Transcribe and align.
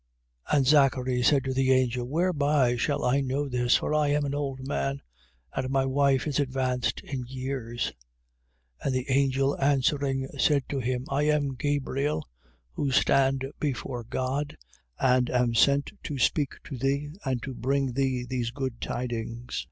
1:18. 0.49 0.57
And 0.57 0.65
Zachary 0.65 1.21
said 1.21 1.43
to 1.43 1.53
the 1.53 1.71
angel: 1.71 2.07
Whereby 2.07 2.75
shall 2.75 3.05
I 3.05 3.21
know 3.21 3.47
this? 3.47 3.75
For 3.77 3.93
I 3.93 4.07
am 4.07 4.25
an 4.25 4.33
old 4.33 4.65
man, 4.65 5.03
and 5.55 5.69
my 5.69 5.85
wife 5.85 6.25
is 6.25 6.39
advanced 6.39 7.01
in 7.01 7.23
years. 7.27 7.93
1:19. 8.83 8.83
And 8.85 8.95
the 8.95 9.11
angel 9.11 9.61
answering, 9.61 10.27
said 10.39 10.63
to 10.69 10.79
him: 10.79 11.05
I 11.09 11.25
am 11.27 11.53
Gabriel, 11.53 12.27
who 12.71 12.89
stand 12.89 13.45
before 13.59 14.03
God 14.03 14.57
and 14.99 15.29
am 15.29 15.53
sent 15.53 15.91
to 16.01 16.17
speak 16.17 16.53
to 16.63 16.79
thee 16.79 17.11
and 17.23 17.43
to 17.43 17.53
bring 17.53 17.93
thee 17.93 18.25
these 18.27 18.49
good 18.49 18.81
tidings. 18.81 19.59